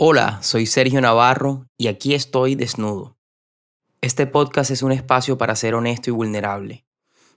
Hola, 0.00 0.38
soy 0.42 0.66
Sergio 0.66 1.00
Navarro 1.00 1.66
y 1.76 1.88
aquí 1.88 2.14
estoy 2.14 2.54
desnudo. 2.54 3.16
Este 4.00 4.28
podcast 4.28 4.70
es 4.70 4.84
un 4.84 4.92
espacio 4.92 5.38
para 5.38 5.56
ser 5.56 5.74
honesto 5.74 6.08
y 6.08 6.12
vulnerable, 6.12 6.86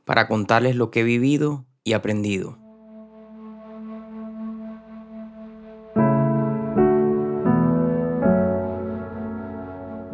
para 0.06 0.28
contarles 0.28 0.76
lo 0.76 0.92
que 0.92 1.00
he 1.00 1.04
vivido 1.04 1.66
y 1.84 1.94
aprendido. 1.94 2.60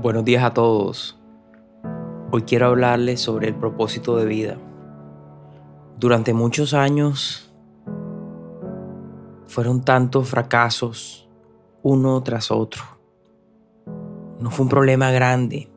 Buenos 0.01 0.23
días 0.23 0.45
a 0.45 0.53
todos. 0.53 1.19
Hoy 2.31 2.43
quiero 2.43 2.67
hablarles 2.67 3.19
sobre 3.19 3.49
el 3.49 3.55
propósito 3.55 4.15
de 4.15 4.25
vida. 4.25 4.57
Durante 5.97 6.33
muchos 6.33 6.73
años 6.73 7.51
fueron 9.47 9.83
tantos 9.83 10.29
fracasos, 10.29 11.26
uno 11.87 12.21
tras 12.21 12.51
otro. 12.51 12.83
No 14.39 14.51
fue 14.51 14.63
un 14.63 14.69
problema 14.69 15.09
grande, 15.11 15.69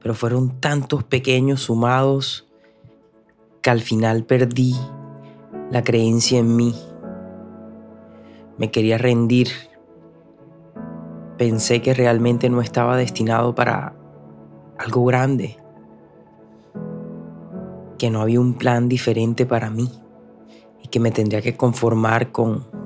pero 0.00 0.14
fueron 0.14 0.60
tantos 0.60 1.02
pequeños 1.02 1.62
sumados 1.62 2.46
que 3.62 3.70
al 3.70 3.80
final 3.80 4.24
perdí 4.24 4.76
la 5.70 5.82
creencia 5.82 6.38
en 6.38 6.54
mí. 6.54 6.74
Me 8.58 8.70
quería 8.70 8.98
rendir. 8.98 9.48
Pensé 11.38 11.80
que 11.80 11.94
realmente 11.94 12.50
no 12.50 12.60
estaba 12.60 12.98
destinado 12.98 13.54
para 13.54 13.94
algo 14.78 15.06
grande, 15.06 15.56
que 17.98 18.10
no 18.10 18.20
había 18.20 18.40
un 18.40 18.54
plan 18.54 18.88
diferente 18.90 19.46
para 19.46 19.70
mí 19.70 19.90
y 20.82 20.88
que 20.88 21.00
me 21.00 21.10
tendría 21.10 21.40
que 21.40 21.56
conformar 21.56 22.30
con 22.30 22.85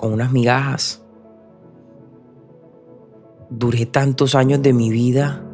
con 0.00 0.14
unas 0.14 0.32
migajas. 0.32 1.02
Duré 3.50 3.84
tantos 3.84 4.34
años 4.34 4.62
de 4.62 4.72
mi 4.72 4.88
vida 4.88 5.44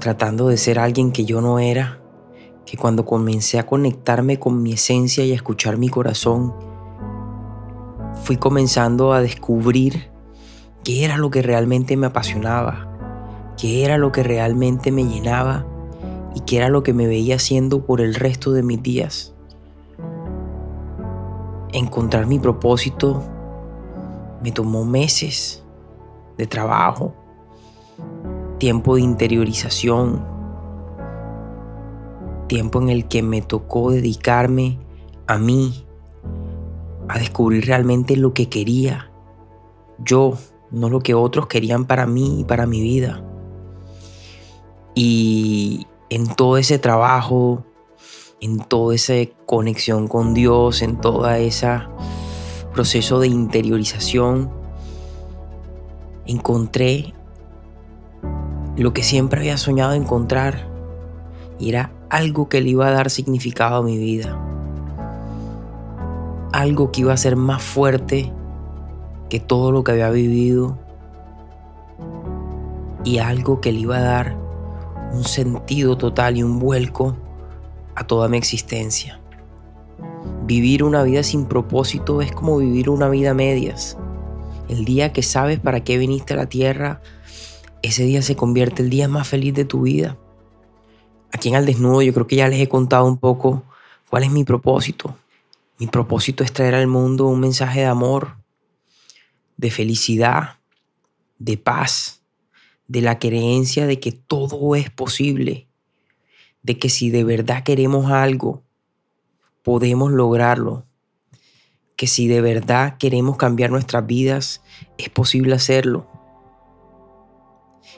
tratando 0.00 0.48
de 0.48 0.56
ser 0.56 0.78
alguien 0.78 1.12
que 1.12 1.26
yo 1.26 1.42
no 1.42 1.58
era, 1.58 2.00
que 2.64 2.78
cuando 2.78 3.04
comencé 3.04 3.58
a 3.58 3.66
conectarme 3.66 4.38
con 4.38 4.62
mi 4.62 4.72
esencia 4.72 5.26
y 5.26 5.32
a 5.32 5.34
escuchar 5.34 5.76
mi 5.76 5.90
corazón, 5.90 6.54
fui 8.22 8.38
comenzando 8.38 9.12
a 9.12 9.20
descubrir 9.20 10.10
qué 10.82 11.04
era 11.04 11.18
lo 11.18 11.28
que 11.28 11.42
realmente 11.42 11.98
me 11.98 12.06
apasionaba, 12.06 12.88
qué 13.58 13.84
era 13.84 13.98
lo 13.98 14.10
que 14.10 14.22
realmente 14.22 14.90
me 14.90 15.04
llenaba 15.04 15.66
y 16.34 16.40
qué 16.40 16.56
era 16.56 16.70
lo 16.70 16.82
que 16.82 16.94
me 16.94 17.06
veía 17.06 17.36
haciendo 17.36 17.84
por 17.84 18.00
el 18.00 18.14
resto 18.14 18.52
de 18.52 18.62
mis 18.62 18.82
días. 18.82 19.34
Encontrar 21.74 22.26
mi 22.26 22.38
propósito 22.38 23.35
me 24.46 24.52
tomó 24.52 24.84
meses 24.84 25.64
de 26.38 26.46
trabajo, 26.46 27.12
tiempo 28.58 28.94
de 28.94 29.00
interiorización, 29.00 30.24
tiempo 32.46 32.80
en 32.80 32.90
el 32.90 33.08
que 33.08 33.24
me 33.24 33.42
tocó 33.42 33.90
dedicarme 33.90 34.78
a 35.26 35.36
mí, 35.38 35.84
a 37.08 37.18
descubrir 37.18 37.66
realmente 37.66 38.16
lo 38.16 38.34
que 38.34 38.48
quería, 38.48 39.10
yo, 39.98 40.34
no 40.70 40.90
lo 40.90 41.00
que 41.00 41.14
otros 41.14 41.48
querían 41.48 41.84
para 41.84 42.06
mí 42.06 42.42
y 42.42 42.44
para 42.44 42.66
mi 42.66 42.80
vida. 42.80 43.24
Y 44.94 45.88
en 46.08 46.28
todo 46.28 46.56
ese 46.56 46.78
trabajo, 46.78 47.64
en 48.40 48.58
toda 48.58 48.94
esa 48.94 49.14
conexión 49.44 50.06
con 50.06 50.34
Dios, 50.34 50.82
en 50.82 51.00
toda 51.00 51.40
esa 51.40 51.90
proceso 52.76 53.20
de 53.20 53.28
interiorización, 53.28 54.50
encontré 56.26 57.14
lo 58.76 58.92
que 58.92 59.02
siempre 59.02 59.40
había 59.40 59.56
soñado 59.56 59.94
encontrar 59.94 60.68
y 61.58 61.70
era 61.70 61.90
algo 62.10 62.50
que 62.50 62.60
le 62.60 62.68
iba 62.68 62.86
a 62.86 62.90
dar 62.90 63.08
significado 63.08 63.76
a 63.76 63.82
mi 63.82 63.96
vida. 63.96 64.38
Algo 66.52 66.92
que 66.92 67.00
iba 67.00 67.14
a 67.14 67.16
ser 67.16 67.34
más 67.34 67.62
fuerte 67.62 68.30
que 69.30 69.40
todo 69.40 69.72
lo 69.72 69.82
que 69.82 69.92
había 69.92 70.10
vivido 70.10 70.76
y 73.04 73.20
algo 73.20 73.62
que 73.62 73.72
le 73.72 73.80
iba 73.80 73.96
a 73.96 74.02
dar 74.02 74.36
un 75.14 75.24
sentido 75.24 75.96
total 75.96 76.36
y 76.36 76.42
un 76.42 76.58
vuelco 76.58 77.16
a 77.94 78.06
toda 78.06 78.28
mi 78.28 78.36
existencia. 78.36 79.18
Vivir 80.44 80.84
una 80.84 81.02
vida 81.02 81.22
sin 81.22 81.46
propósito 81.46 82.22
es 82.22 82.32
como 82.32 82.58
vivir 82.58 82.88
una 82.88 83.08
vida 83.08 83.32
a 83.32 83.34
medias. 83.34 83.96
El 84.68 84.84
día 84.84 85.12
que 85.12 85.22
sabes 85.22 85.58
para 85.58 85.82
qué 85.82 85.98
viniste 85.98 86.34
a 86.34 86.36
la 86.36 86.48
tierra, 86.48 87.00
ese 87.82 88.04
día 88.04 88.22
se 88.22 88.36
convierte 88.36 88.82
el 88.82 88.90
día 88.90 89.08
más 89.08 89.28
feliz 89.28 89.54
de 89.54 89.64
tu 89.64 89.82
vida. 89.82 90.16
Aquí 91.32 91.48
en 91.48 91.56
Al 91.56 91.66
Desnudo 91.66 92.02
yo 92.02 92.14
creo 92.14 92.26
que 92.26 92.36
ya 92.36 92.48
les 92.48 92.60
he 92.60 92.68
contado 92.68 93.06
un 93.06 93.18
poco 93.18 93.64
cuál 94.08 94.24
es 94.24 94.30
mi 94.30 94.44
propósito. 94.44 95.16
Mi 95.78 95.86
propósito 95.86 96.42
es 96.42 96.52
traer 96.52 96.74
al 96.74 96.86
mundo 96.86 97.26
un 97.26 97.40
mensaje 97.40 97.80
de 97.80 97.86
amor, 97.86 98.36
de 99.56 99.70
felicidad, 99.70 100.58
de 101.38 101.58
paz, 101.58 102.22
de 102.88 103.00
la 103.00 103.18
creencia 103.18 103.86
de 103.86 104.00
que 104.00 104.12
todo 104.12 104.74
es 104.74 104.90
posible, 104.90 105.66
de 106.62 106.78
que 106.78 106.88
si 106.88 107.10
de 107.10 107.24
verdad 107.24 107.62
queremos 107.62 108.10
algo, 108.10 108.62
podemos 109.66 110.12
lograrlo. 110.12 110.86
Que 111.96 112.06
si 112.06 112.28
de 112.28 112.40
verdad 112.40 112.98
queremos 112.98 113.36
cambiar 113.36 113.72
nuestras 113.72 114.06
vidas, 114.06 114.62
es 114.96 115.08
posible 115.08 115.56
hacerlo. 115.56 116.06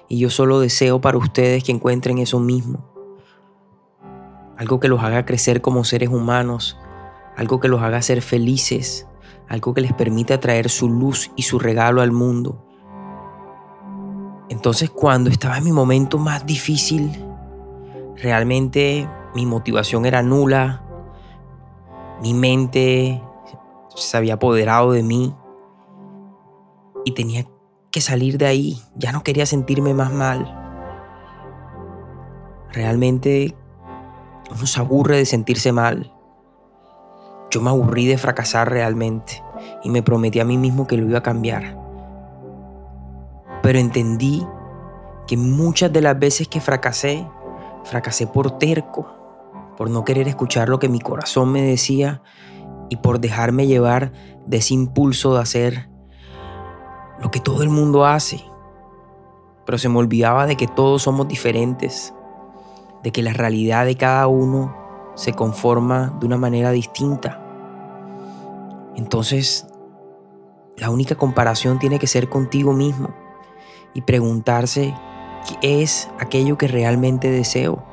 Y 0.08 0.18
yo 0.18 0.30
solo 0.30 0.60
deseo 0.60 1.02
para 1.02 1.18
ustedes 1.18 1.62
que 1.62 1.72
encuentren 1.72 2.16
eso 2.16 2.40
mismo. 2.40 2.90
Algo 4.56 4.80
que 4.80 4.88
los 4.88 5.04
haga 5.04 5.26
crecer 5.26 5.60
como 5.60 5.84
seres 5.84 6.08
humanos, 6.08 6.78
algo 7.36 7.60
que 7.60 7.68
los 7.68 7.82
haga 7.82 8.00
ser 8.00 8.22
felices, 8.22 9.06
algo 9.46 9.74
que 9.74 9.82
les 9.82 9.92
permita 9.92 10.40
traer 10.40 10.70
su 10.70 10.88
luz 10.88 11.30
y 11.36 11.42
su 11.42 11.58
regalo 11.58 12.00
al 12.00 12.12
mundo. 12.12 12.64
Entonces 14.48 14.88
cuando 14.88 15.28
estaba 15.28 15.58
en 15.58 15.64
mi 15.64 15.72
momento 15.72 16.16
más 16.16 16.46
difícil, 16.46 17.12
realmente 18.16 19.06
mi 19.34 19.44
motivación 19.44 20.06
era 20.06 20.22
nula, 20.22 20.87
mi 22.20 22.34
mente 22.34 23.22
se 23.94 24.16
había 24.16 24.34
apoderado 24.34 24.92
de 24.92 25.02
mí 25.02 25.34
y 27.04 27.12
tenía 27.12 27.46
que 27.90 28.00
salir 28.00 28.38
de 28.38 28.46
ahí. 28.46 28.82
Ya 28.96 29.12
no 29.12 29.22
quería 29.22 29.46
sentirme 29.46 29.94
más 29.94 30.12
mal. 30.12 30.54
Realmente 32.72 33.56
uno 34.50 34.66
se 34.66 34.80
aburre 34.80 35.16
de 35.16 35.26
sentirse 35.26 35.72
mal. 35.72 36.12
Yo 37.50 37.60
me 37.60 37.70
aburrí 37.70 38.06
de 38.06 38.18
fracasar 38.18 38.70
realmente 38.70 39.42
y 39.82 39.90
me 39.90 40.02
prometí 40.02 40.40
a 40.40 40.44
mí 40.44 40.58
mismo 40.58 40.86
que 40.86 40.96
lo 40.96 41.08
iba 41.08 41.18
a 41.18 41.22
cambiar. 41.22 41.78
Pero 43.62 43.78
entendí 43.78 44.46
que 45.26 45.36
muchas 45.36 45.92
de 45.92 46.02
las 46.02 46.18
veces 46.18 46.48
que 46.48 46.60
fracasé, 46.60 47.26
fracasé 47.84 48.26
por 48.26 48.58
terco 48.58 49.17
por 49.78 49.90
no 49.90 50.04
querer 50.04 50.26
escuchar 50.26 50.68
lo 50.68 50.80
que 50.80 50.88
mi 50.88 50.98
corazón 50.98 51.52
me 51.52 51.62
decía 51.62 52.20
y 52.88 52.96
por 52.96 53.20
dejarme 53.20 53.68
llevar 53.68 54.10
de 54.44 54.56
ese 54.56 54.74
impulso 54.74 55.34
de 55.34 55.40
hacer 55.40 55.88
lo 57.22 57.30
que 57.30 57.38
todo 57.38 57.62
el 57.62 57.68
mundo 57.68 58.04
hace. 58.04 58.44
Pero 59.64 59.78
se 59.78 59.88
me 59.88 59.98
olvidaba 59.98 60.46
de 60.46 60.56
que 60.56 60.66
todos 60.66 61.02
somos 61.02 61.28
diferentes, 61.28 62.12
de 63.04 63.12
que 63.12 63.22
la 63.22 63.32
realidad 63.32 63.86
de 63.86 63.94
cada 63.94 64.26
uno 64.26 64.76
se 65.14 65.32
conforma 65.32 66.12
de 66.18 66.26
una 66.26 66.38
manera 66.38 66.72
distinta. 66.72 67.40
Entonces, 68.96 69.68
la 70.76 70.90
única 70.90 71.14
comparación 71.14 71.78
tiene 71.78 72.00
que 72.00 72.08
ser 72.08 72.28
contigo 72.28 72.72
mismo 72.72 73.10
y 73.94 74.02
preguntarse 74.02 74.92
qué 75.60 75.82
es 75.82 76.10
aquello 76.18 76.58
que 76.58 76.66
realmente 76.66 77.30
deseo 77.30 77.87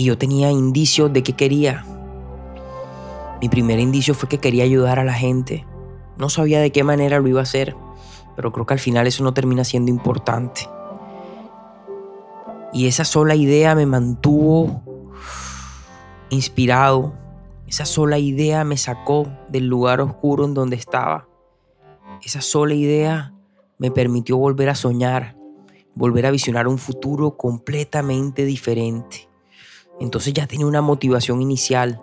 y 0.00 0.04
yo 0.04 0.16
tenía 0.16 0.50
indicios 0.50 1.12
de 1.12 1.22
que 1.22 1.34
quería. 1.34 1.84
Mi 3.42 3.50
primer 3.50 3.78
indicio 3.78 4.14
fue 4.14 4.30
que 4.30 4.38
quería 4.38 4.64
ayudar 4.64 4.98
a 4.98 5.04
la 5.04 5.12
gente. 5.12 5.66
No 6.16 6.30
sabía 6.30 6.58
de 6.58 6.72
qué 6.72 6.84
manera 6.84 7.20
lo 7.20 7.28
iba 7.28 7.40
a 7.40 7.42
hacer, 7.42 7.76
pero 8.34 8.50
creo 8.50 8.64
que 8.64 8.72
al 8.72 8.80
final 8.80 9.06
eso 9.06 9.22
no 9.22 9.34
termina 9.34 9.62
siendo 9.62 9.90
importante. 9.90 10.62
Y 12.72 12.86
esa 12.86 13.04
sola 13.04 13.34
idea 13.34 13.74
me 13.74 13.84
mantuvo 13.84 14.82
inspirado. 16.30 17.12
Esa 17.66 17.84
sola 17.84 18.16
idea 18.16 18.64
me 18.64 18.78
sacó 18.78 19.28
del 19.50 19.66
lugar 19.66 20.00
oscuro 20.00 20.46
en 20.46 20.54
donde 20.54 20.76
estaba. 20.76 21.28
Esa 22.24 22.40
sola 22.40 22.72
idea 22.72 23.34
me 23.76 23.90
permitió 23.90 24.38
volver 24.38 24.70
a 24.70 24.74
soñar, 24.74 25.36
volver 25.94 26.24
a 26.24 26.30
visionar 26.30 26.68
un 26.68 26.78
futuro 26.78 27.36
completamente 27.36 28.46
diferente. 28.46 29.29
Entonces 30.00 30.32
ya 30.32 30.46
tenía 30.46 30.66
una 30.66 30.80
motivación 30.80 31.42
inicial 31.42 32.02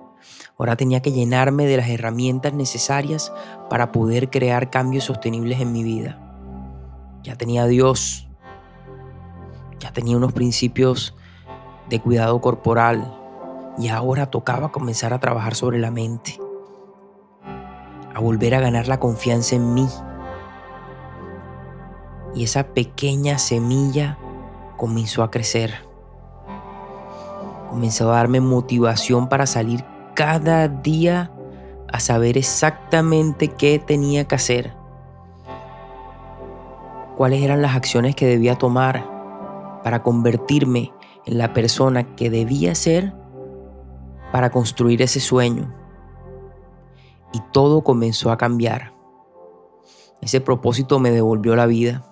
Ahora 0.57 0.75
tenía 0.75 1.01
que 1.01 1.11
llenarme 1.11 1.65
de 1.65 1.77
las 1.77 1.89
herramientas 1.89 2.53
necesarias 2.53 3.31
para 3.69 3.91
poder 3.91 4.29
crear 4.29 4.69
cambios 4.69 5.05
sostenibles 5.05 5.59
en 5.59 5.71
mi 5.71 5.83
vida. 5.83 6.19
Ya 7.23 7.35
tenía 7.35 7.65
Dios, 7.65 8.27
ya 9.79 9.91
tenía 9.93 10.17
unos 10.17 10.33
principios 10.33 11.15
de 11.89 12.01
cuidado 12.01 12.41
corporal 12.41 13.13
y 13.77 13.89
ahora 13.89 14.31
tocaba 14.31 14.71
comenzar 14.71 15.13
a 15.13 15.19
trabajar 15.19 15.53
sobre 15.53 15.77
la 15.77 15.91
mente, 15.91 16.39
a 18.15 18.19
volver 18.19 18.55
a 18.55 18.59
ganar 18.59 18.87
la 18.87 18.99
confianza 18.99 19.55
en 19.55 19.73
mí. 19.75 19.87
Y 22.33 22.43
esa 22.43 22.73
pequeña 22.73 23.37
semilla 23.37 24.17
comenzó 24.75 25.21
a 25.21 25.29
crecer. 25.29 25.86
Comenzó 27.69 28.09
a 28.11 28.15
darme 28.15 28.39
motivación 28.39 29.29
para 29.29 29.45
salir 29.45 29.83
cada 30.13 30.67
día 30.67 31.31
a 31.91 31.99
saber 31.99 32.37
exactamente 32.37 33.49
qué 33.49 33.79
tenía 33.79 34.25
que 34.25 34.35
hacer, 34.35 34.73
cuáles 37.15 37.41
eran 37.41 37.61
las 37.61 37.75
acciones 37.75 38.15
que 38.15 38.25
debía 38.25 38.55
tomar 38.55 39.07
para 39.83 40.03
convertirme 40.03 40.91
en 41.25 41.37
la 41.37 41.53
persona 41.53 42.15
que 42.15 42.29
debía 42.29 42.75
ser 42.75 43.13
para 44.31 44.49
construir 44.49 45.01
ese 45.01 45.19
sueño. 45.19 45.73
Y 47.31 47.39
todo 47.51 47.83
comenzó 47.83 48.31
a 48.31 48.37
cambiar. 48.37 48.93
Ese 50.21 50.41
propósito 50.41 50.99
me 50.99 51.11
devolvió 51.11 51.55
la 51.55 51.65
vida. 51.65 52.03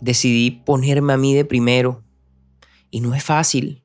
Decidí 0.00 0.50
ponerme 0.50 1.14
a 1.14 1.16
mí 1.16 1.34
de 1.34 1.44
primero. 1.44 2.03
Y 2.94 3.00
no 3.00 3.12
es 3.12 3.24
fácil. 3.24 3.82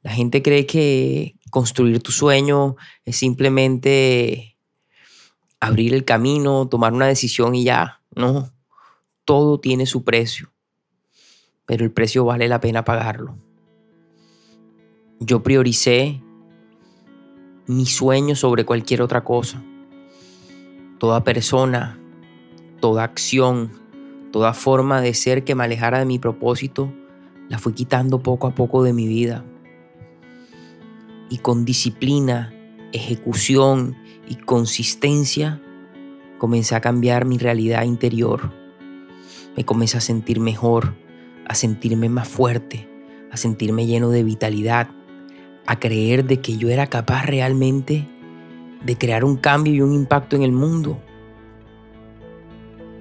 La 0.00 0.10
gente 0.10 0.40
cree 0.40 0.64
que 0.64 1.36
construir 1.50 2.02
tu 2.02 2.10
sueño 2.10 2.76
es 3.04 3.18
simplemente 3.18 4.56
abrir 5.60 5.92
el 5.92 6.06
camino, 6.06 6.68
tomar 6.68 6.94
una 6.94 7.06
decisión 7.06 7.54
y 7.54 7.64
ya. 7.64 8.00
No, 8.14 8.50
todo 9.26 9.60
tiene 9.60 9.84
su 9.84 10.04
precio, 10.04 10.54
pero 11.66 11.84
el 11.84 11.92
precio 11.92 12.24
vale 12.24 12.48
la 12.48 12.60
pena 12.60 12.82
pagarlo. 12.82 13.36
Yo 15.20 15.42
prioricé 15.42 16.22
mi 17.66 17.84
sueño 17.84 18.36
sobre 18.36 18.64
cualquier 18.64 19.02
otra 19.02 19.22
cosa. 19.22 19.62
Toda 20.98 21.24
persona, 21.24 22.00
toda 22.80 23.04
acción, 23.04 23.70
toda 24.32 24.54
forma 24.54 25.02
de 25.02 25.12
ser 25.12 25.44
que 25.44 25.54
me 25.54 25.64
alejara 25.64 25.98
de 25.98 26.06
mi 26.06 26.18
propósito, 26.18 26.90
la 27.48 27.58
fui 27.58 27.72
quitando 27.72 28.22
poco 28.22 28.46
a 28.46 28.54
poco 28.54 28.82
de 28.82 28.92
mi 28.92 29.06
vida. 29.06 29.44
Y 31.30 31.38
con 31.38 31.64
disciplina, 31.64 32.52
ejecución 32.92 33.96
y 34.28 34.36
consistencia, 34.36 35.60
comencé 36.38 36.74
a 36.74 36.80
cambiar 36.80 37.24
mi 37.24 37.38
realidad 37.38 37.84
interior 37.84 38.50
me 39.56 39.64
comencé 39.64 39.96
a 39.96 40.02
sentir 40.02 40.38
mejor, 40.38 40.94
a 41.46 41.54
sentirme 41.54 42.08
más 42.08 42.28
fuerte, 42.28 42.88
a 43.32 43.36
sentirme 43.36 43.86
lleno 43.86 44.10
de 44.10 44.22
vitalidad, 44.22 44.90
a 45.66 45.78
creer 45.78 46.24
de 46.26 46.40
que 46.40 46.58
yo 46.58 46.68
era 46.68 46.86
capaz 46.88 47.24
realmente 47.24 48.06
de 48.84 48.98
crear 48.98 49.24
un 49.24 49.36
cambio 49.36 49.74
y 49.74 49.80
un 49.80 49.94
impacto 49.94 50.36
en 50.36 50.42
el 50.42 50.52
mundo. 50.52 51.00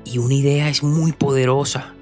Y 0.05 0.17
una 0.19 0.33
idea 0.33 0.69
es 0.69 0.81
muy 0.81 1.11
poderosa. 1.11 1.94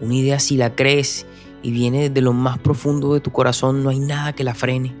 Una 0.00 0.14
idea 0.14 0.38
si 0.38 0.56
la 0.56 0.74
crees 0.74 1.26
y 1.62 1.70
viene 1.70 2.08
desde 2.08 2.20
lo 2.20 2.32
más 2.32 2.58
profundo 2.58 3.14
de 3.14 3.20
tu 3.20 3.32
corazón, 3.32 3.82
no 3.82 3.90
hay 3.90 3.98
nada 3.98 4.34
que 4.34 4.44
la 4.44 4.54
frene. 4.54 4.94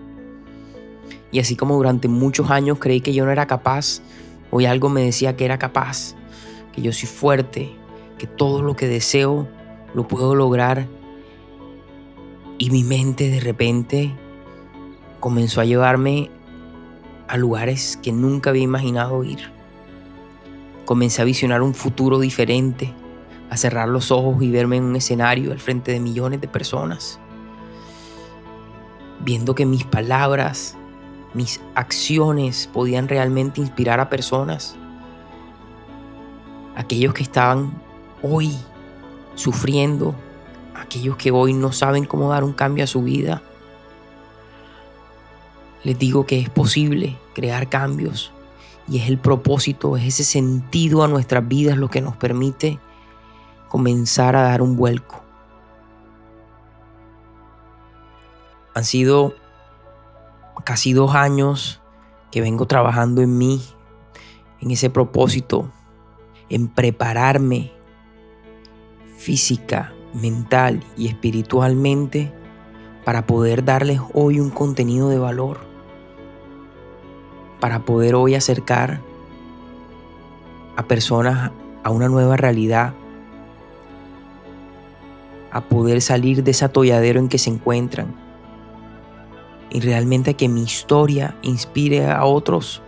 Y 1.30 1.38
así 1.38 1.54
como 1.56 1.76
durante 1.76 2.08
muchos 2.08 2.50
años 2.50 2.78
creí 2.78 3.00
que 3.00 3.12
yo 3.12 3.24
no 3.24 3.30
era 3.30 3.46
capaz, 3.46 4.00
hoy 4.50 4.66
algo 4.66 4.88
me 4.88 5.02
decía 5.02 5.36
que 5.36 5.44
era 5.44 5.58
capaz, 5.58 6.14
que 6.72 6.82
yo 6.82 6.92
soy 6.92 7.08
fuerte, 7.08 7.76
que 8.18 8.26
todo 8.26 8.62
lo 8.62 8.74
que 8.74 8.86
deseo 8.86 9.48
lo 9.94 10.08
puedo 10.08 10.34
lograr. 10.34 10.86
Y 12.58 12.70
mi 12.70 12.84
mente 12.84 13.28
de 13.28 13.40
repente 13.40 14.14
comenzó 15.20 15.60
a 15.60 15.64
llevarme 15.64 16.30
a 17.28 17.36
lugares 17.36 17.98
que 18.02 18.12
nunca 18.12 18.50
había 18.50 18.62
imaginado 18.62 19.22
ir. 19.24 19.50
Comencé 20.84 21.22
a 21.22 21.24
visionar 21.24 21.62
un 21.62 21.74
futuro 21.74 22.18
diferente, 22.20 22.94
a 23.50 23.56
cerrar 23.56 23.88
los 23.88 24.10
ojos 24.10 24.42
y 24.42 24.50
verme 24.50 24.76
en 24.76 24.84
un 24.84 24.96
escenario 24.96 25.52
al 25.52 25.60
frente 25.60 25.92
de 25.92 26.00
millones 26.00 26.40
de 26.40 26.48
personas, 26.48 27.18
viendo 29.20 29.54
que 29.54 29.66
mis 29.66 29.84
palabras, 29.84 30.76
mis 31.34 31.60
acciones 31.74 32.68
podían 32.72 33.08
realmente 33.08 33.60
inspirar 33.60 34.00
a 34.00 34.08
personas, 34.08 34.76
aquellos 36.74 37.14
que 37.14 37.22
estaban 37.22 37.72
hoy 38.22 38.56
sufriendo, 39.34 40.14
aquellos 40.74 41.16
que 41.16 41.30
hoy 41.30 41.52
no 41.52 41.72
saben 41.72 42.04
cómo 42.04 42.30
dar 42.30 42.44
un 42.44 42.52
cambio 42.52 42.84
a 42.84 42.88
su 42.88 43.02
vida, 43.02 43.42
les 45.84 45.98
digo 45.98 46.26
que 46.26 46.40
es 46.40 46.50
posible 46.50 47.16
crear 47.32 47.68
cambios 47.68 48.32
y 48.88 48.98
es 48.98 49.08
el 49.08 49.18
propósito, 49.18 49.96
es 49.96 50.04
ese 50.04 50.24
sentido 50.24 51.04
a 51.04 51.08
nuestras 51.08 51.46
vidas 51.46 51.76
lo 51.76 51.88
que 51.88 52.00
nos 52.00 52.16
permite 52.16 52.80
comenzar 53.76 54.36
a 54.36 54.40
dar 54.40 54.62
un 54.62 54.74
vuelco. 54.74 55.22
Han 58.74 58.84
sido 58.84 59.34
casi 60.64 60.94
dos 60.94 61.14
años 61.14 61.82
que 62.30 62.40
vengo 62.40 62.64
trabajando 62.64 63.20
en 63.20 63.36
mí, 63.36 63.62
en 64.62 64.70
ese 64.70 64.88
propósito, 64.88 65.70
en 66.48 66.68
prepararme 66.68 67.70
física, 69.18 69.92
mental 70.14 70.82
y 70.96 71.08
espiritualmente 71.08 72.32
para 73.04 73.26
poder 73.26 73.62
darles 73.62 74.00
hoy 74.14 74.40
un 74.40 74.48
contenido 74.48 75.10
de 75.10 75.18
valor, 75.18 75.58
para 77.60 77.84
poder 77.84 78.14
hoy 78.14 78.36
acercar 78.36 79.02
a 80.76 80.82
personas 80.84 81.52
a 81.84 81.90
una 81.90 82.08
nueva 82.08 82.38
realidad, 82.38 82.94
a 85.56 85.62
poder 85.62 86.02
salir 86.02 86.44
de 86.44 86.50
ese 86.50 86.66
atolladero 86.66 87.18
en 87.18 87.30
que 87.30 87.38
se 87.38 87.48
encuentran. 87.48 88.14
Y 89.70 89.80
realmente 89.80 90.34
que 90.34 90.50
mi 90.50 90.62
historia 90.62 91.34
inspire 91.40 92.10
a 92.10 92.26
otros 92.26 92.82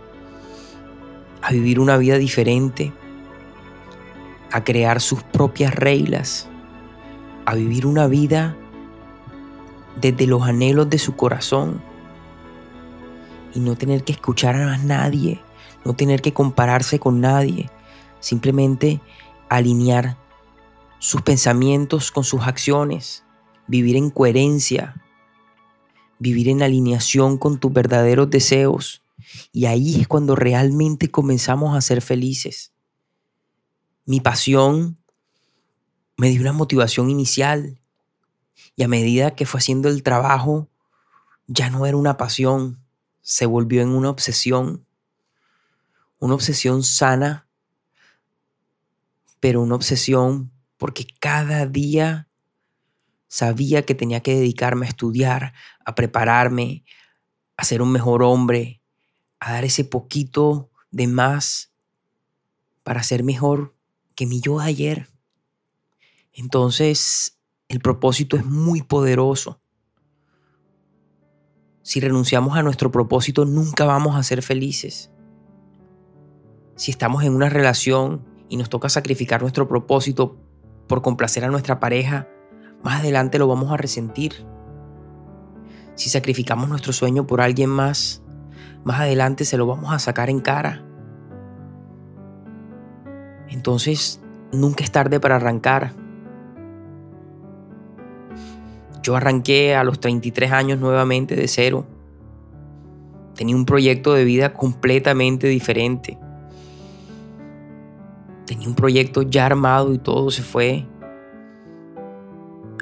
a 1.41 1.51
vivir 1.51 1.79
una 1.79 1.97
vida 1.97 2.19
diferente, 2.19 2.93
a 4.51 4.63
crear 4.63 5.01
sus 5.01 5.23
propias 5.23 5.73
reglas, 5.73 6.47
a 7.47 7.55
vivir 7.55 7.87
una 7.87 8.05
vida 8.05 8.55
desde 9.99 10.27
los 10.27 10.43
anhelos 10.43 10.91
de 10.91 10.99
su 10.99 11.15
corazón. 11.15 11.81
Y 13.55 13.61
no 13.61 13.77
tener 13.77 14.03
que 14.03 14.11
escuchar 14.11 14.55
a 14.55 14.77
nadie, 14.77 15.41
no 15.85 15.95
tener 15.95 16.21
que 16.21 16.33
compararse 16.33 16.99
con 16.99 17.19
nadie, 17.19 17.71
simplemente 18.19 19.01
alinear 19.49 20.17
sus 20.99 21.21
pensamientos 21.21 22.11
con 22.11 22.23
sus 22.23 22.41
acciones, 22.41 23.23
vivir 23.67 23.95
en 23.95 24.09
coherencia, 24.09 25.01
vivir 26.19 26.49
en 26.49 26.61
alineación 26.61 27.37
con 27.37 27.59
tus 27.59 27.71
verdaderos 27.73 28.29
deseos. 28.29 29.01
Y 29.51 29.65
ahí 29.65 30.01
es 30.01 30.07
cuando 30.07 30.35
realmente 30.35 31.09
comenzamos 31.09 31.75
a 31.75 31.81
ser 31.81 32.01
felices. 32.01 32.73
Mi 34.05 34.19
pasión 34.19 34.97
me 36.17 36.29
dio 36.29 36.41
una 36.41 36.53
motivación 36.53 37.09
inicial. 37.09 37.79
Y 38.75 38.83
a 38.83 38.87
medida 38.87 39.35
que 39.35 39.45
fue 39.45 39.59
haciendo 39.59 39.87
el 39.87 40.03
trabajo, 40.03 40.67
ya 41.47 41.69
no 41.69 41.85
era 41.85 41.95
una 41.95 42.17
pasión, 42.17 42.83
se 43.21 43.45
volvió 43.45 43.81
en 43.81 43.89
una 43.89 44.09
obsesión, 44.09 44.85
una 46.19 46.33
obsesión 46.33 46.83
sana, 46.83 47.47
pero 49.39 49.61
una 49.61 49.75
obsesión 49.75 50.51
porque 50.79 51.05
cada 51.19 51.67
día 51.67 52.29
sabía 53.27 53.85
que 53.85 53.93
tenía 53.93 54.21
que 54.21 54.33
dedicarme 54.33 54.87
a 54.87 54.89
estudiar, 54.89 55.53
a 55.85 55.93
prepararme, 55.93 56.85
a 57.57 57.65
ser 57.65 57.81
un 57.81 57.91
mejor 57.91 58.23
hombre, 58.23 58.81
a 59.39 59.51
dar 59.51 59.65
ese 59.65 59.83
poquito 59.83 60.71
de 60.89 61.05
más 61.07 61.73
para 62.83 63.03
ser 63.03 63.23
mejor 63.23 63.75
que 64.15 64.25
mi 64.25 64.39
yo 64.39 64.59
de 64.59 64.65
ayer. 64.65 65.09
Entonces, 66.33 67.37
el 67.67 67.81
propósito 67.81 68.37
es 68.37 68.45
muy 68.45 68.81
poderoso. 68.81 69.61
Si 71.83 71.99
renunciamos 71.99 72.57
a 72.57 72.63
nuestro 72.63 72.89
propósito, 72.89 73.43
nunca 73.43 73.83
vamos 73.83 74.15
a 74.15 74.23
ser 74.23 74.41
felices. 74.41 75.11
Si 76.77 76.91
estamos 76.91 77.23
en 77.25 77.35
una 77.35 77.49
relación 77.49 78.25
y 78.47 78.55
nos 78.55 78.69
toca 78.69 78.87
sacrificar 78.87 79.41
nuestro 79.41 79.67
propósito 79.67 80.37
por 80.89 81.03
complacer 81.03 81.45
a 81.45 81.49
nuestra 81.49 81.79
pareja, 81.79 82.27
más 82.83 82.99
adelante 82.99 83.37
lo 83.37 83.47
vamos 83.47 83.71
a 83.71 83.77
resentir. 83.77 84.45
Si 85.95 86.09
sacrificamos 86.09 86.67
nuestro 86.67 86.91
sueño 86.91 87.27
por 87.27 87.41
alguien 87.41 87.69
más, 87.69 88.23
más 88.83 88.99
adelante 88.99 89.45
se 89.45 89.57
lo 89.57 89.67
vamos 89.67 89.93
a 89.93 89.99
sacar 89.99 90.29
en 90.29 90.41
cara. 90.41 90.83
Entonces, 93.49 94.19
nunca 94.51 94.83
es 94.83 94.91
tarde 94.91 95.19
para 95.19 95.35
arrancar. 95.35 95.93
Yo 99.03 99.15
arranqué 99.15 99.75
a 99.75 99.83
los 99.83 99.99
33 99.99 100.51
años 100.51 100.79
nuevamente 100.79 101.35
de 101.35 101.47
cero. 101.47 101.85
Tenía 103.35 103.55
un 103.55 103.65
proyecto 103.65 104.13
de 104.13 104.23
vida 104.23 104.53
completamente 104.53 105.47
diferente. 105.47 106.17
Tenía 108.49 108.67
un 108.67 108.73
proyecto 108.73 109.21
ya 109.21 109.45
armado 109.45 109.93
y 109.93 109.99
todo 109.99 110.31
se 110.31 110.41
fue 110.41 110.87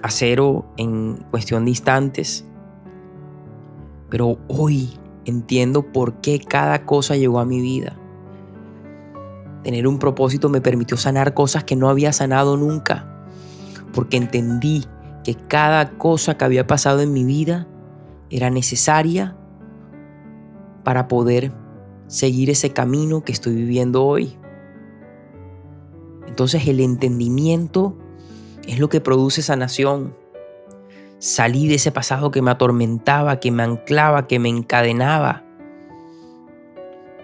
a 0.01 0.09
cero 0.09 0.65
en 0.77 1.17
cuestión 1.29 1.65
de 1.65 1.71
instantes. 1.71 2.45
Pero 4.09 4.37
hoy 4.47 4.97
entiendo 5.25 5.91
por 5.91 6.21
qué 6.21 6.39
cada 6.39 6.85
cosa 6.85 7.17
llegó 7.17 7.41
a 7.41 7.45
mi 7.45 7.59
vida. 7.59 7.99
Tener 9.63 9.87
un 9.87 9.99
propósito 9.99 10.47
me 10.47 10.61
permitió 10.61 10.95
sanar 10.95 11.33
cosas 11.33 11.65
que 11.65 11.75
no 11.75 11.89
había 11.89 12.13
sanado 12.13 12.55
nunca, 12.55 13.27
porque 13.93 14.15
entendí 14.15 14.85
que 15.25 15.35
cada 15.35 15.97
cosa 15.97 16.37
que 16.37 16.45
había 16.45 16.65
pasado 16.65 17.01
en 17.01 17.11
mi 17.11 17.25
vida 17.25 17.67
era 18.29 18.49
necesaria 18.49 19.35
para 20.85 21.09
poder 21.09 21.51
seguir 22.07 22.49
ese 22.49 22.71
camino 22.71 23.25
que 23.25 23.33
estoy 23.33 23.53
viviendo 23.53 24.05
hoy. 24.05 24.37
Entonces 26.27 26.67
el 26.67 26.79
entendimiento 26.79 27.95
es 28.67 28.79
lo 28.79 28.89
que 28.89 29.01
produce 29.01 29.41
sanación. 29.41 30.15
Salí 31.19 31.67
de 31.67 31.75
ese 31.75 31.91
pasado 31.91 32.29
que 32.29 32.41
me 32.41 32.51
atormentaba, 32.51 33.39
que 33.39 33.49
me 33.51 33.63
anclaba, 33.63 34.27
que 34.27 34.37
me 34.37 34.49
encadenaba. 34.49 35.43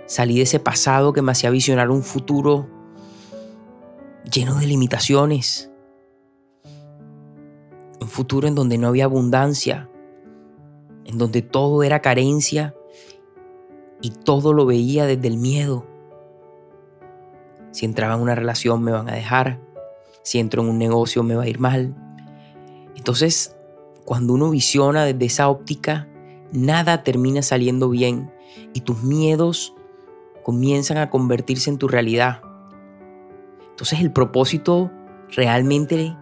Salí 0.08 0.38
de 0.38 0.44
ese 0.44 0.60
pasado 0.60 1.14
que 1.14 1.22
me 1.22 1.32
hacía 1.32 1.50
visionar 1.50 1.92
un 1.92 2.02
futuro 2.02 2.68
lleno 4.32 4.56
de 4.56 4.68
limitaciones. 4.68 5.70
Un 8.02 8.08
futuro 8.08 8.48
en 8.48 8.56
donde 8.56 8.78
no 8.78 8.88
había 8.88 9.06
abundancia, 9.06 9.90
en 11.06 11.18
donde 11.18 11.42
todo 11.42 11.84
era 11.84 12.02
carencia 12.02 12.74
y 14.02 14.10
todo 14.10 14.54
lo 14.54 14.66
veía 14.66 15.06
desde 15.06 15.28
el 15.28 15.38
miedo. 15.38 15.93
Si 17.74 17.86
entraba 17.86 18.14
en 18.14 18.22
una 18.22 18.36
relación 18.36 18.82
me 18.82 18.92
van 18.92 19.10
a 19.10 19.16
dejar, 19.16 19.60
si 20.22 20.40
entro 20.40 20.62
en 20.62 20.70
un 20.70 20.78
negocio 20.78 21.24
me 21.24 21.36
va 21.36 21.44
a 21.44 21.50
ir 21.50 21.60
mal. 21.60 21.94
Entonces, 22.96 23.58
cuando 24.06 24.34
uno 24.34 24.52
visiona 24.52 25.04
desde 25.04 25.26
esa 25.26 25.50
óptica, 25.50 26.08
nada 26.52 27.04
termina 27.04 27.42
saliendo 27.42 27.90
bien 27.90 28.32
y 28.74 28.82
tus 28.82 29.04
miedos 29.04 29.74
comienzan 30.44 30.98
a 30.98 31.10
convertirse 31.10 31.70
en 31.72 31.80
tu 31.80 31.88
realidad. 31.88 32.42
Entonces 33.72 34.02
el 34.02 34.12
propósito 34.12 34.92
realmente 35.36 36.16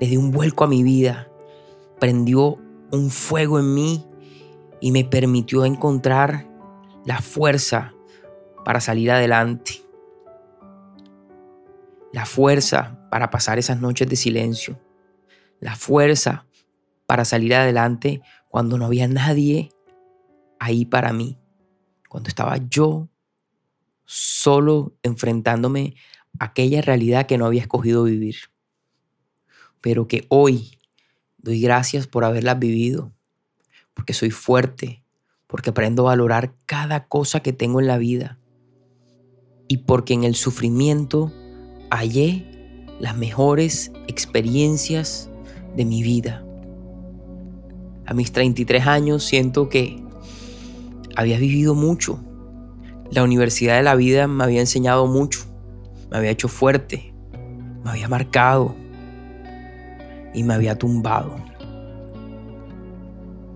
le 0.00 0.06
dio 0.08 0.18
un 0.18 0.32
vuelco 0.32 0.64
a 0.64 0.66
mi 0.66 0.82
vida, 0.82 1.28
prendió 2.00 2.58
un 2.90 3.10
fuego 3.10 3.60
en 3.60 3.74
mí 3.74 4.04
y 4.80 4.90
me 4.90 5.04
permitió 5.04 5.64
encontrar 5.64 6.48
la 7.04 7.20
fuerza 7.20 7.94
para 8.64 8.80
salir 8.80 9.12
adelante. 9.12 9.85
La 12.12 12.26
fuerza 12.26 12.98
para 13.10 13.30
pasar 13.30 13.58
esas 13.58 13.80
noches 13.80 14.08
de 14.08 14.16
silencio. 14.16 14.80
La 15.60 15.76
fuerza 15.76 16.46
para 17.06 17.24
salir 17.24 17.54
adelante 17.54 18.22
cuando 18.48 18.78
no 18.78 18.86
había 18.86 19.08
nadie 19.08 19.70
ahí 20.58 20.84
para 20.84 21.12
mí. 21.12 21.38
Cuando 22.08 22.28
estaba 22.28 22.56
yo 22.70 23.08
solo 24.04 24.94
enfrentándome 25.02 25.94
a 26.38 26.46
aquella 26.46 26.80
realidad 26.80 27.26
que 27.26 27.38
no 27.38 27.46
había 27.46 27.62
escogido 27.62 28.04
vivir. 28.04 28.36
Pero 29.80 30.08
que 30.08 30.26
hoy 30.28 30.78
doy 31.38 31.60
gracias 31.60 32.06
por 32.06 32.24
haberlas 32.24 32.58
vivido, 32.58 33.12
porque 33.94 34.14
soy 34.14 34.30
fuerte, 34.30 35.04
porque 35.46 35.70
aprendo 35.70 36.02
a 36.02 36.10
valorar 36.10 36.54
cada 36.66 37.06
cosa 37.06 37.40
que 37.40 37.52
tengo 37.52 37.80
en 37.80 37.86
la 37.86 37.98
vida 37.98 38.38
y 39.68 39.78
porque 39.78 40.14
en 40.14 40.24
el 40.24 40.34
sufrimiento 40.34 41.32
hallé 41.90 42.44
las 43.00 43.16
mejores 43.16 43.92
experiencias 44.06 45.30
de 45.76 45.84
mi 45.84 46.02
vida. 46.02 46.44
A 48.06 48.14
mis 48.14 48.32
33 48.32 48.86
años 48.86 49.24
siento 49.24 49.68
que 49.68 50.02
había 51.16 51.38
vivido 51.38 51.74
mucho, 51.74 52.20
la 53.10 53.22
universidad 53.22 53.76
de 53.76 53.82
la 53.82 53.94
vida 53.94 54.26
me 54.26 54.44
había 54.44 54.60
enseñado 54.60 55.06
mucho, 55.06 55.40
me 56.10 56.18
había 56.18 56.30
hecho 56.30 56.48
fuerte, 56.48 57.14
me 57.84 57.90
había 57.90 58.08
marcado 58.08 58.74
y 60.34 60.42
me 60.42 60.54
había 60.54 60.76
tumbado. 60.76 61.36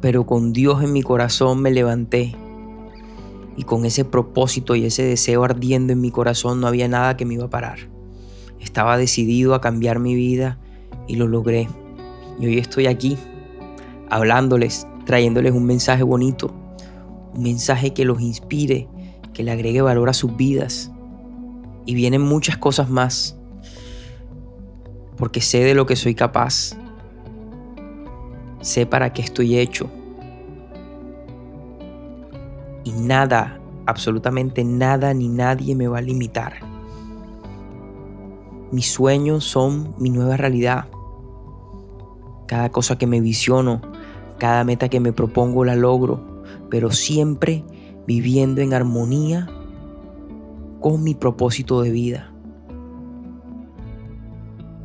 Pero 0.00 0.24
con 0.24 0.52
Dios 0.52 0.82
en 0.82 0.92
mi 0.92 1.02
corazón 1.02 1.60
me 1.60 1.70
levanté 1.70 2.34
y 3.56 3.64
con 3.64 3.84
ese 3.84 4.04
propósito 4.04 4.74
y 4.74 4.86
ese 4.86 5.02
deseo 5.02 5.44
ardiendo 5.44 5.92
en 5.92 6.00
mi 6.00 6.10
corazón 6.10 6.60
no 6.60 6.66
había 6.66 6.88
nada 6.88 7.16
que 7.16 7.26
me 7.26 7.34
iba 7.34 7.44
a 7.44 7.50
parar. 7.50 7.99
Estaba 8.60 8.96
decidido 8.96 9.54
a 9.54 9.60
cambiar 9.60 9.98
mi 9.98 10.14
vida 10.14 10.58
y 11.08 11.16
lo 11.16 11.26
logré. 11.26 11.68
Y 12.38 12.46
hoy 12.46 12.58
estoy 12.58 12.86
aquí 12.86 13.18
hablándoles, 14.10 14.86
trayéndoles 15.06 15.52
un 15.52 15.64
mensaje 15.64 16.02
bonito, 16.02 16.52
un 17.34 17.42
mensaje 17.42 17.92
que 17.92 18.04
los 18.04 18.20
inspire, 18.20 18.88
que 19.32 19.42
le 19.42 19.52
agregue 19.52 19.80
valor 19.82 20.08
a 20.08 20.12
sus 20.12 20.36
vidas. 20.36 20.90
Y 21.86 21.94
vienen 21.94 22.20
muchas 22.20 22.58
cosas 22.58 22.90
más, 22.90 23.38
porque 25.16 25.40
sé 25.40 25.64
de 25.64 25.74
lo 25.74 25.86
que 25.86 25.96
soy 25.96 26.14
capaz, 26.14 26.76
sé 28.60 28.86
para 28.86 29.12
qué 29.12 29.22
estoy 29.22 29.58
hecho. 29.58 29.90
Y 32.84 32.92
nada, 32.92 33.60
absolutamente 33.86 34.64
nada 34.64 35.14
ni 35.14 35.28
nadie 35.28 35.74
me 35.74 35.88
va 35.88 35.98
a 35.98 36.02
limitar. 36.02 36.69
Mis 38.72 38.92
sueños 38.92 39.44
son 39.44 39.94
mi 39.98 40.10
nueva 40.10 40.36
realidad. 40.36 40.86
Cada 42.46 42.70
cosa 42.70 42.98
que 42.98 43.06
me 43.06 43.20
visiono, 43.20 43.80
cada 44.38 44.62
meta 44.62 44.88
que 44.88 45.00
me 45.00 45.12
propongo 45.12 45.64
la 45.64 45.74
logro, 45.74 46.42
pero 46.70 46.92
siempre 46.92 47.64
viviendo 48.06 48.60
en 48.60 48.72
armonía 48.72 49.48
con 50.80 51.02
mi 51.02 51.14
propósito 51.14 51.82
de 51.82 51.90
vida. 51.90 52.32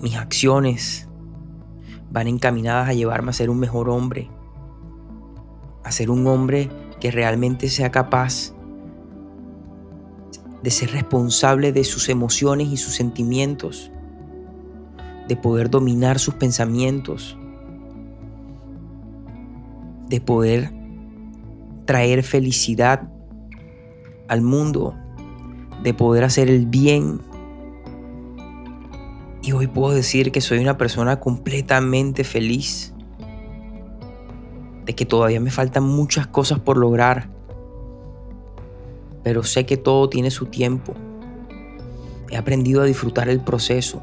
Mis 0.01 0.15
acciones 0.15 1.07
van 2.11 2.27
encaminadas 2.27 2.89
a 2.89 2.93
llevarme 2.93 3.29
a 3.29 3.33
ser 3.33 3.49
un 3.51 3.59
mejor 3.59 3.89
hombre, 3.89 4.29
a 5.83 5.91
ser 5.91 6.09
un 6.09 6.25
hombre 6.25 6.69
que 6.99 7.11
realmente 7.11 7.69
sea 7.69 7.91
capaz 7.91 8.54
de 10.65 10.71
ser 10.71 10.93
responsable 10.93 11.71
de 11.71 11.83
sus 11.83 12.09
emociones 12.09 12.69
y 12.69 12.77
sus 12.77 12.95
sentimientos, 12.95 13.91
de 15.27 15.35
poder 15.35 15.69
dominar 15.69 16.17
sus 16.17 16.33
pensamientos, 16.33 17.37
de 20.09 20.19
poder 20.21 20.73
traer 21.85 22.23
felicidad 22.23 23.07
al 24.27 24.41
mundo, 24.41 24.95
de 25.83 25.93
poder 25.93 26.23
hacer 26.23 26.49
el 26.49 26.65
bien. 26.65 27.21
Y 29.43 29.51
hoy 29.51 29.67
puedo 29.67 29.93
decir 29.93 30.31
que 30.31 30.41
soy 30.41 30.57
una 30.57 30.79
persona 30.79 31.19
completamente 31.19 32.23
feliz, 32.23 32.91
de 34.83 34.95
que 34.95 35.05
todavía 35.05 35.39
me 35.39 35.51
faltan 35.51 35.83
muchas 35.83 36.25
cosas 36.25 36.57
por 36.57 36.77
lograr, 36.77 37.34
pero 39.25 39.41
sé 39.41 39.65
que 39.65 39.75
todo 39.75 40.07
tiene 40.07 40.29
su 40.29 40.45
tiempo. 40.45 40.93
He 42.29 42.37
aprendido 42.37 42.83
a 42.83 42.85
disfrutar 42.85 43.27
el 43.27 43.41
proceso, 43.41 43.99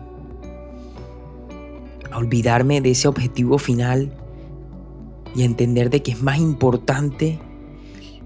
a 2.10 2.18
olvidarme 2.18 2.80
de 2.80 2.90
ese 2.90 3.06
objetivo 3.06 3.58
final 3.58 4.12
y 5.36 5.42
a 5.42 5.44
entender 5.44 5.90
de 5.90 6.02
que 6.02 6.10
es 6.10 6.22
más 6.24 6.38
importante 6.38 7.38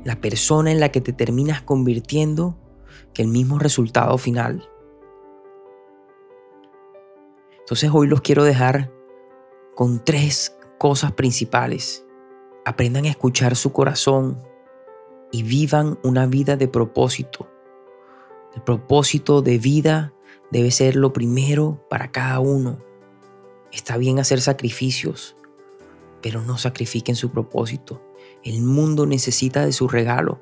la 0.05 0.17
persona 0.23 0.73
en 0.73 0.81
la 0.81 0.89
que 0.89 1.03
te 1.03 1.13
terminas 1.13 1.61
convirtiendo 1.61 2.57
que 3.13 3.21
el 3.21 3.29
mismo 3.29 3.59
resultado 3.59 4.17
final. 4.17 4.67
Entonces 7.59 7.91
hoy 7.93 8.07
los 8.07 8.23
quiero 8.23 8.43
dejar 8.43 8.91
con 9.75 10.03
tres 10.03 10.57
cosas 10.79 11.13
principales. 11.13 12.07
Aprendan 12.65 13.05
a 13.05 13.11
escuchar 13.11 13.55
su 13.55 13.71
corazón 13.75 14.39
y 15.33 15.43
vivan 15.43 15.99
una 16.03 16.27
vida 16.27 16.57
de 16.57 16.69
propósito. 16.69 17.49
El 18.55 18.63
propósito 18.63 19.43
de 19.43 19.59
vida 19.59 20.15
debe 20.51 20.71
ser 20.71 20.97
lo 20.97 21.13
primero 21.13 21.85
para 21.91 22.11
cada 22.11 22.41
uno. 22.41 22.79
Está 23.73 23.97
bien 23.97 24.19
hacer 24.19 24.41
sacrificios, 24.41 25.37
pero 26.23 26.43
no 26.43 26.57
sacrifiquen 26.57 27.17
su 27.17 27.31
propósito. 27.31 28.03
El 28.43 28.63
mundo 28.63 29.07
necesita 29.07 29.65
de 29.65 29.73
su 29.73 29.89
regalo, 29.89 30.41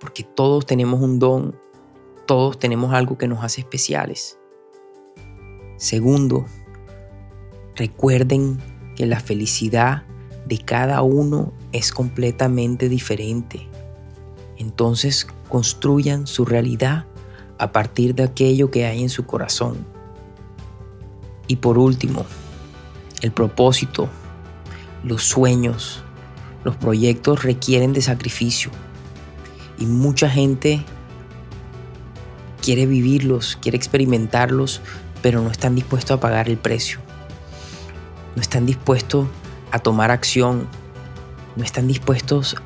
porque 0.00 0.24
todos 0.24 0.66
tenemos 0.66 1.00
un 1.00 1.18
don, 1.18 1.58
todos 2.26 2.58
tenemos 2.58 2.92
algo 2.92 3.16
que 3.16 3.28
nos 3.28 3.42
hace 3.42 3.62
especiales. 3.62 4.38
Segundo, 5.76 6.44
recuerden 7.74 8.58
que 8.96 9.06
la 9.06 9.20
felicidad 9.20 10.04
de 10.46 10.58
cada 10.58 11.02
uno 11.02 11.52
es 11.72 11.92
completamente 11.92 12.88
diferente. 12.88 13.68
Entonces 14.58 15.26
construyan 15.48 16.26
su 16.26 16.44
realidad 16.44 17.06
a 17.58 17.72
partir 17.72 18.14
de 18.14 18.24
aquello 18.24 18.70
que 18.70 18.86
hay 18.86 19.02
en 19.02 19.08
su 19.08 19.26
corazón. 19.26 19.86
Y 21.46 21.56
por 21.56 21.78
último, 21.78 22.24
el 23.20 23.32
propósito, 23.32 24.08
los 25.02 25.24
sueños, 25.24 26.02
los 26.64 26.76
proyectos 26.76 27.42
requieren 27.42 27.92
de 27.92 28.02
sacrificio. 28.02 28.70
Y 29.78 29.86
mucha 29.86 30.30
gente 30.30 30.84
quiere 32.62 32.86
vivirlos, 32.86 33.58
quiere 33.60 33.76
experimentarlos, 33.76 34.80
pero 35.20 35.42
no 35.42 35.50
están 35.50 35.74
dispuestos 35.74 36.16
a 36.16 36.20
pagar 36.20 36.48
el 36.48 36.56
precio. 36.56 36.98
No 38.34 38.42
están 38.42 38.66
dispuestos 38.66 39.26
a 39.70 39.78
tomar 39.78 40.10
acción. 40.10 40.66
No 41.56 41.64
están 41.64 41.86
dispuestos 41.86 42.56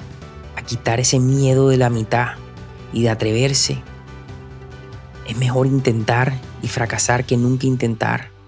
quitar 0.69 1.01
ese 1.01 1.19
miedo 1.19 1.71
de 1.71 1.79
la 1.79 1.89
mitad 1.89 2.35
y 2.93 3.03
de 3.03 3.11
atreverse. 3.11 3.83
Es 5.27 5.37
mejor 5.39 5.67
intentar 5.67 6.35
y 6.63 6.69
fracasar 6.69 7.25
que 7.25 7.37
nunca 7.37 7.67
intentar 7.67 8.39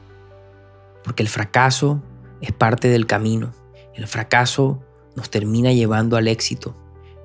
porque 1.03 1.23
el 1.23 1.29
fracaso 1.29 2.01
es 2.41 2.53
parte 2.53 2.89
del 2.89 3.07
camino. 3.07 3.53
El 3.95 4.07
fracaso 4.07 4.81
nos 5.17 5.31
termina 5.31 5.73
llevando 5.73 6.17
al 6.17 6.29
éxito. 6.29 6.77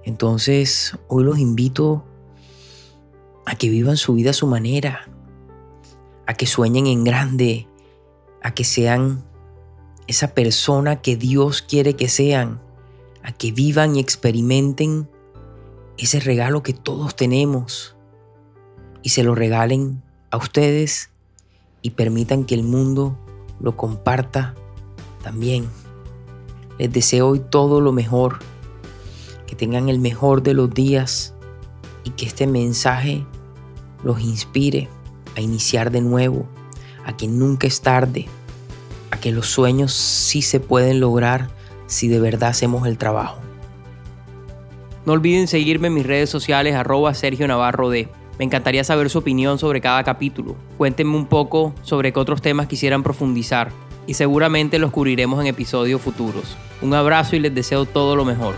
Entonces, 0.04 0.98
hoy 1.08 1.24
los 1.24 1.40
invito 1.40 2.06
a 3.46 3.56
que 3.56 3.70
vivan 3.70 3.98
su 3.98 4.14
vida 4.14 4.32
a 4.32 4.34
su 4.34 4.48
manera, 4.48 5.08
a 6.26 6.34
que 6.34 6.48
sueñen 6.48 6.88
en 6.88 7.04
grande, 7.04 7.68
a 8.42 8.54
que 8.54 8.64
sean 8.64 9.24
esa 10.08 10.34
persona 10.34 11.02
que 11.02 11.16
Dios 11.16 11.62
quiere 11.62 11.96
que 11.96 12.08
sean, 12.08 12.62
a 13.26 13.32
que 13.32 13.52
vivan 13.52 13.96
y 13.96 14.00
experimenten 14.00 15.10
ese 15.98 16.20
regalo 16.20 16.62
que 16.62 16.74
todos 16.74 17.16
tenemos 17.16 17.96
y 19.02 19.10
se 19.10 19.24
lo 19.24 19.34
regalen 19.34 20.04
a 20.30 20.38
ustedes 20.38 21.10
y 21.82 21.92
permitan 21.92 22.46
que 22.46 22.54
el 22.54 22.62
mundo 22.62 23.18
lo 23.60 23.76
comparta 23.76 24.54
también. 25.24 25.68
Les 26.78 26.94
deseo 26.94 27.30
hoy 27.30 27.40
todo 27.40 27.82
lo 27.82 27.92
mejor, 27.92 28.38
que 29.48 29.56
tengan 29.56 29.90
el 29.90 29.98
mejor 29.98 30.44
de 30.44 30.54
los 30.54 30.72
días 30.72 31.34
y 32.04 32.12
que 32.12 32.28
este 32.28 32.46
mensaje 32.46 33.26
los 34.04 34.22
inspire 34.22 34.88
a 35.36 35.42
iniciar 35.42 35.90
de 35.90 36.02
nuevo, 36.02 36.46
a 37.06 37.18
que 37.18 37.28
nunca 37.28 37.66
es 37.66 37.82
tarde, 37.82 38.28
a 39.10 39.20
que 39.20 39.32
los 39.32 39.48
sueños 39.48 39.94
sí 39.94 40.44
se 40.44 40.60
pueden 40.60 41.00
lograr 41.00 41.55
si 41.88 42.08
de 42.08 42.20
verdad 42.20 42.50
hacemos 42.50 42.88
el 42.88 42.98
trabajo. 42.98 43.40
No 45.06 45.14
olviden 45.14 45.48
seguirme 45.48 45.88
en 45.88 45.94
mis 45.94 46.06
redes 46.06 46.30
sociales 46.30 46.76
arroba 46.76 47.14
Sergio 47.14 47.48
Navarro 47.48 47.90
D. 47.90 48.10
Me 48.40 48.46
encantaría 48.46 48.84
saber 48.84 49.10
su 49.10 49.20
opinión 49.20 49.60
sobre 49.60 49.80
cada 49.80 50.04
capítulo. 50.04 50.56
Cuéntenme 50.78 51.16
un 51.16 51.28
poco 51.28 51.74
sobre 51.84 52.12
qué 52.12 52.20
otros 52.20 52.42
temas 52.42 52.68
quisieran 52.68 53.04
profundizar 53.04 53.72
y 54.08 54.16
seguramente 54.16 54.80
los 54.80 54.92
cubriremos 54.92 55.40
en 55.42 55.48
episodios 55.48 56.02
futuros. 56.02 56.58
Un 56.82 56.94
abrazo 56.94 57.36
y 57.36 57.40
les 57.40 57.54
deseo 57.54 57.86
todo 57.86 58.16
lo 58.16 58.26
mejor. 58.26 58.56